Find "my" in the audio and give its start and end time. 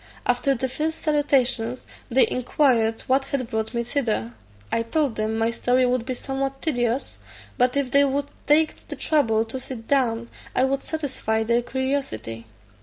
5.37-5.51